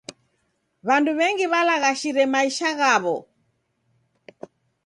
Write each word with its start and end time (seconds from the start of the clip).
W'andu 0.87 1.11
w'engi 1.17 1.45
walaghashire 1.53 2.23
maisha 2.33 2.69
ghaw'o. 2.79 3.15